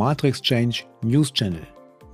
[0.00, 1.60] Matrix Change News Channel.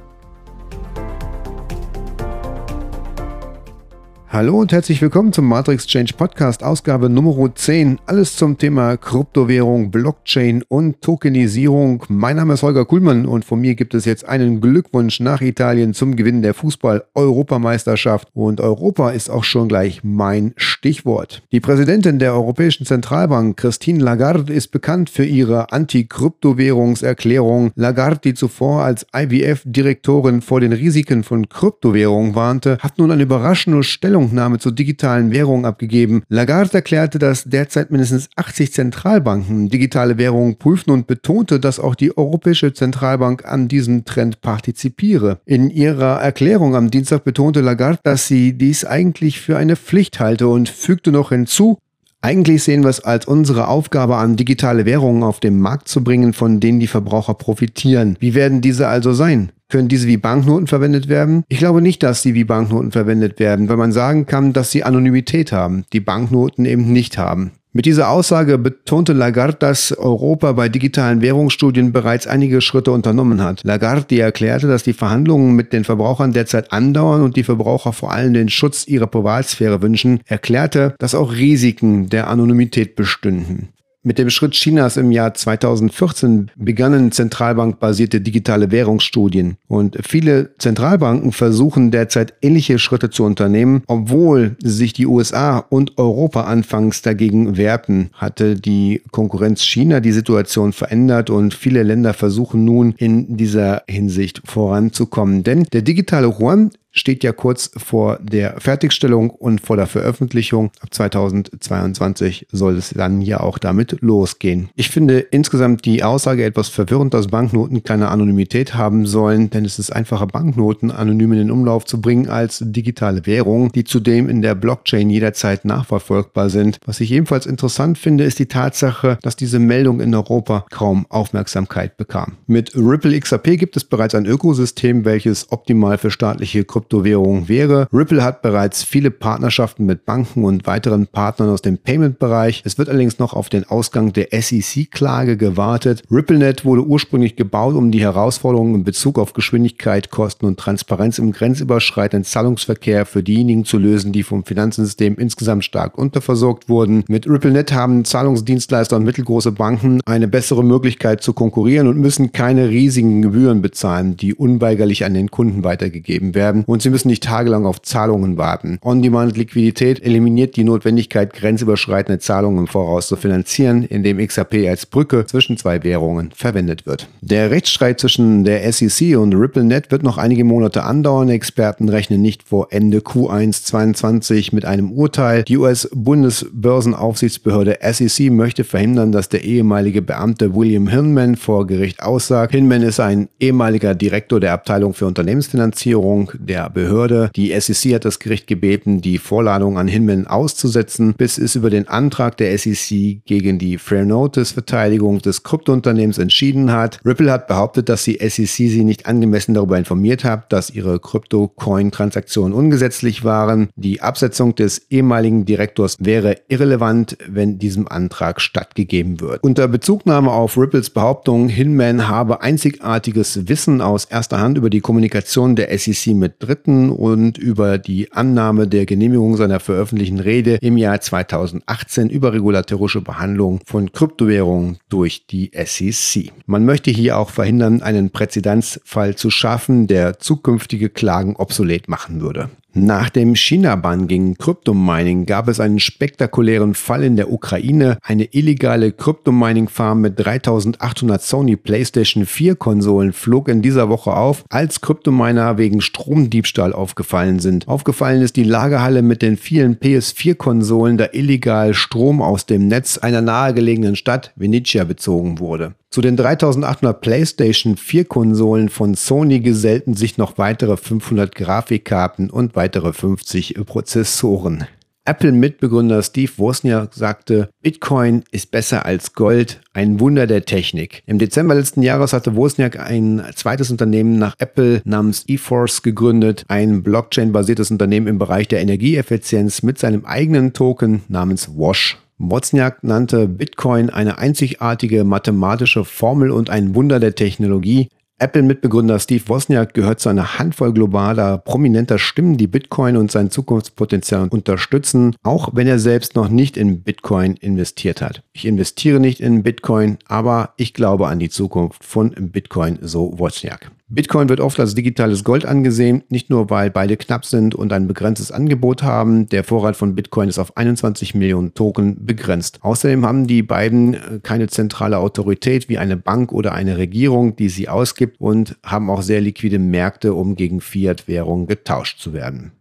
[4.32, 7.98] Hallo und herzlich willkommen zum Matrix Change Podcast, Ausgabe Nummer 10.
[8.06, 12.06] Alles zum Thema Kryptowährung, Blockchain und Tokenisierung.
[12.08, 15.92] Mein Name ist Holger Kuhlmann und von mir gibt es jetzt einen Glückwunsch nach Italien
[15.92, 18.28] zum Gewinn der Fußball-Europameisterschaft.
[18.32, 21.42] Und Europa ist auch schon gleich mein Stichwort.
[21.52, 27.72] Die Präsidentin der Europäischen Zentralbank, Christine Lagarde, ist bekannt für ihre Anti-Kryptowährungserklärung.
[27.74, 33.82] Lagarde, die zuvor als IWF-Direktorin vor den Risiken von Kryptowährungen warnte, hat nun eine überraschende
[33.82, 36.22] Stellung Stellungnahme zur digitalen Währung abgegeben.
[36.28, 42.16] Lagarde erklärte, dass derzeit mindestens 80 Zentralbanken digitale Währungen prüfen und betonte, dass auch die
[42.16, 45.40] Europäische Zentralbank an diesem Trend partizipiere.
[45.44, 50.46] In ihrer Erklärung am Dienstag betonte Lagarde, dass sie dies eigentlich für eine Pflicht halte
[50.48, 51.78] und fügte noch hinzu,
[52.24, 56.32] eigentlich sehen wir es als unsere Aufgabe an, digitale Währungen auf den Markt zu bringen,
[56.32, 58.16] von denen die Verbraucher profitieren.
[58.20, 59.50] Wie werden diese also sein?
[59.72, 61.44] Können diese wie Banknoten verwendet werden?
[61.48, 64.84] Ich glaube nicht, dass sie wie Banknoten verwendet werden, weil man sagen kann, dass sie
[64.84, 67.52] Anonymität haben, die Banknoten eben nicht haben.
[67.72, 73.64] Mit dieser Aussage betonte Lagarde, dass Europa bei digitalen Währungsstudien bereits einige Schritte unternommen hat.
[73.64, 78.34] Lagarde erklärte, dass die Verhandlungen mit den Verbrauchern derzeit andauern und die Verbraucher vor allem
[78.34, 83.70] den Schutz ihrer Privatsphäre wünschen, erklärte, dass auch Risiken der Anonymität bestünden.
[84.04, 91.92] Mit dem Schritt Chinas im Jahr 2014 begannen zentralbankbasierte digitale Währungsstudien und viele Zentralbanken versuchen
[91.92, 98.56] derzeit ähnliche Schritte zu unternehmen, obwohl sich die USA und Europa anfangs dagegen wehrten, hatte
[98.56, 105.44] die Konkurrenz China die Situation verändert und viele Länder versuchen nun in dieser Hinsicht voranzukommen.
[105.44, 110.70] Denn der digitale Yuan steht ja kurz vor der Fertigstellung und vor der Veröffentlichung.
[110.80, 114.68] Ab 2022 soll es dann ja auch damit losgehen.
[114.76, 119.78] Ich finde insgesamt die Aussage etwas verwirrend, dass Banknoten keine Anonymität haben sollen, denn es
[119.78, 124.42] ist einfacher, Banknoten anonym in den Umlauf zu bringen als digitale Währungen, die zudem in
[124.42, 126.78] der Blockchain jederzeit nachverfolgbar sind.
[126.84, 131.96] Was ich ebenfalls interessant finde, ist die Tatsache, dass diese Meldung in Europa kaum Aufmerksamkeit
[131.96, 132.36] bekam.
[132.46, 137.86] Mit Ripple XRP gibt es bereits ein Ökosystem, welches optimal für staatliche Krypto Kryptowährung wäre.
[137.92, 142.62] Ripple hat bereits viele Partnerschaften mit Banken und weiteren Partnern aus dem Payment-Bereich.
[142.64, 146.02] Es wird allerdings noch auf den Ausgang der SEC-Klage gewartet.
[146.10, 151.32] RippleNet wurde ursprünglich gebaut, um die Herausforderungen in Bezug auf Geschwindigkeit, Kosten und Transparenz im
[151.32, 157.04] grenzüberschreitenden Zahlungsverkehr für diejenigen zu lösen, die vom Finanzsystem insgesamt stark unterversorgt wurden.
[157.06, 162.68] Mit RippleNet haben Zahlungsdienstleister und mittelgroße Banken eine bessere Möglichkeit zu konkurrieren und müssen keine
[162.68, 167.66] riesigen Gebühren bezahlen, die unweigerlich an den Kunden weitergegeben werden und sie müssen nicht tagelang
[167.66, 168.78] auf Zahlungen warten.
[168.82, 175.58] On-Demand-Liquidität eliminiert die Notwendigkeit, grenzüberschreitende Zahlungen im Voraus zu finanzieren, indem XRP als Brücke zwischen
[175.58, 177.08] zwei Währungen verwendet wird.
[177.20, 181.28] Der Rechtsstreit zwischen der SEC und RippleNet wird noch einige Monate andauern.
[181.28, 185.42] Experten rechnen nicht vor Ende Q1 22 mit einem Urteil.
[185.42, 192.52] Die US-Bundesbörsenaufsichtsbehörde SEC möchte verhindern, dass der ehemalige Beamte William Hinman vor Gericht aussagt.
[192.52, 197.30] Hinman ist ein ehemaliger Direktor der Abteilung für Unternehmensfinanzierung der der Behörde.
[197.34, 201.88] Die SEC hat das Gericht gebeten, die Vorladung an Hinman auszusetzen, bis es über den
[201.88, 207.00] Antrag der SEC gegen die Fair Notice Verteidigung des Kryptounternehmens entschieden hat.
[207.04, 212.52] Ripple hat behauptet, dass die SEC sie nicht angemessen darüber informiert hat, dass ihre Krypto-Coin-Transaktionen
[212.52, 213.68] ungesetzlich waren.
[213.76, 219.42] Die Absetzung des ehemaligen Direktors wäre irrelevant, wenn diesem Antrag stattgegeben wird.
[219.42, 225.56] Unter Bezugnahme auf Ripples Behauptung, Hinman habe einzigartiges Wissen aus erster Hand über die Kommunikation
[225.56, 226.51] der SEC mit Dritten
[226.90, 233.60] und über die Annahme der Genehmigung seiner veröffentlichten Rede im Jahr 2018 über regulatorische Behandlung
[233.66, 236.32] von Kryptowährungen durch die SEC.
[236.46, 242.50] Man möchte hier auch verhindern, einen Präzedenzfall zu schaffen, der zukünftige Klagen obsolet machen würde.
[242.74, 247.98] Nach dem China-Bann gegen Kryptomining gab es einen spektakulären Fall in der Ukraine.
[248.02, 254.80] Eine illegale Kryptomining-Farm mit 3800 Sony PlayStation 4 Konsolen flog in dieser Woche auf, als
[254.80, 257.68] Kryptominer wegen Stromdiebstahl aufgefallen sind.
[257.68, 262.96] Aufgefallen ist die Lagerhalle mit den vielen PS4 Konsolen, da illegal Strom aus dem Netz
[262.96, 265.74] einer nahegelegenen Stadt Venezia bezogen wurde.
[265.92, 272.56] Zu den 3800 PlayStation 4 Konsolen von Sony gesellten sich noch weitere 500 Grafikkarten und
[272.56, 274.66] weitere 50 Prozessoren.
[275.04, 281.02] Apple-Mitbegründer Steve Wozniak sagte, Bitcoin ist besser als Gold, ein Wunder der Technik.
[281.04, 286.82] Im Dezember letzten Jahres hatte Wozniak ein zweites Unternehmen nach Apple namens eForce gegründet, ein
[286.82, 291.98] Blockchain-basiertes Unternehmen im Bereich der Energieeffizienz mit seinem eigenen Token namens Wash.
[292.18, 297.88] Wozniak nannte Bitcoin eine einzigartige mathematische Formel und ein Wunder der Technologie.
[298.18, 304.28] Apple-Mitbegründer Steve Wozniak gehört zu einer Handvoll globaler, prominenter Stimmen, die Bitcoin und sein Zukunftspotenzial
[304.28, 308.22] unterstützen, auch wenn er selbst noch nicht in Bitcoin investiert hat.
[308.32, 313.72] Ich investiere nicht in Bitcoin, aber ich glaube an die Zukunft von Bitcoin, so Wozniak.
[313.94, 317.86] Bitcoin wird oft als digitales Gold angesehen, nicht nur weil beide knapp sind und ein
[317.86, 319.28] begrenztes Angebot haben.
[319.28, 322.60] Der Vorrat von Bitcoin ist auf 21 Millionen Token begrenzt.
[322.62, 327.50] Außerdem haben die beiden äh, keine zentrale Autorität wie eine Bank oder eine Regierung, die
[327.50, 332.52] sie ausgibt und haben auch sehr liquide Märkte, um gegen Fiat-Währungen getauscht zu werden.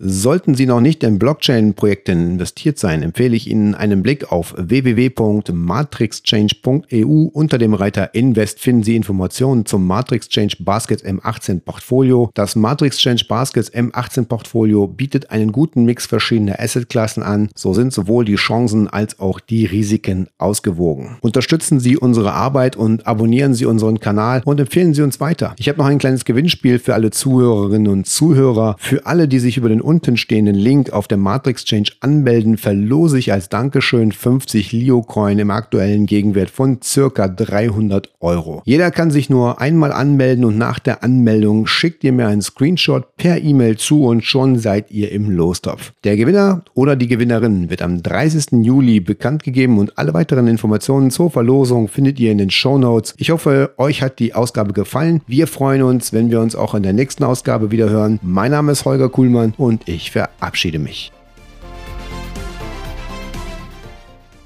[0.00, 7.30] Sollten Sie noch nicht in Blockchain-Projekte investiert sein, empfehle ich Ihnen einen Blick auf www.matrixchange.eu.
[7.32, 12.30] Unter dem Reiter Invest finden Sie Informationen zum Matrix Change Basket M18 Portfolio.
[12.34, 17.48] Das Matrix Change Basket M18 Portfolio bietet einen guten Mix verschiedener Assetklassen an.
[17.56, 21.16] So sind sowohl die Chancen als auch die Risiken ausgewogen.
[21.22, 25.56] Unterstützen Sie unsere Arbeit und abonnieren Sie unseren Kanal und empfehlen Sie uns weiter.
[25.58, 28.76] Ich habe noch ein kleines Gewinnspiel für alle Zuhörerinnen und Zuhörer.
[28.78, 33.18] Für alle, die sich über den unten stehenden Link auf der Matrix Change anmelden, verlose
[33.18, 38.60] ich als Dankeschön 50 Leo-Coin im aktuellen Gegenwert von circa 300 Euro.
[38.66, 43.16] Jeder kann sich nur einmal anmelden und nach der Anmeldung schickt ihr mir einen Screenshot
[43.16, 45.94] per E-Mail zu und schon seid ihr im Lostopf.
[46.04, 48.62] Der Gewinner oder die Gewinnerin wird am 30.
[48.62, 53.14] Juli bekannt gegeben und alle weiteren Informationen zur Verlosung findet ihr in den Show Notes.
[53.16, 55.22] Ich hoffe, euch hat die Ausgabe gefallen.
[55.26, 58.20] Wir freuen uns, wenn wir uns auch in der nächsten Ausgabe wieder hören.
[58.20, 61.12] Mein Name ist Holger Kuhlmann und und ich verabschiede mich.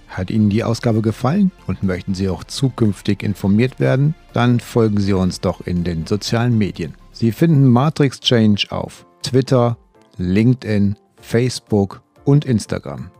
[0.08, 4.14] Hat Ihnen die Ausgabe gefallen und möchten Sie auch zukünftig informiert werden?
[4.34, 6.94] Dann folgen Sie uns doch in den sozialen Medien.
[7.12, 9.78] Sie finden Matrix Change auf Twitter,
[10.18, 13.10] LinkedIn, Facebook und Instagram.